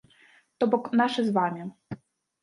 [0.61, 1.61] То бок, нашы з вамі.